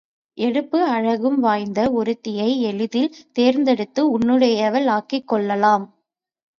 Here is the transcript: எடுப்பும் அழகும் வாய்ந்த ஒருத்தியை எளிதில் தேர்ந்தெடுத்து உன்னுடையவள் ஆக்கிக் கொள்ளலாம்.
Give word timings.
எடுப்பும் 0.37 0.87
அழகும் 0.87 1.39
வாய்ந்த 1.39 1.79
ஒருத்தியை 1.91 2.59
எளிதில் 2.61 3.15
தேர்ந்தெடுத்து 3.31 4.19
உன்னுடையவள் 4.19 4.87
ஆக்கிக் 4.89 5.27
கொள்ளலாம். 5.27 5.85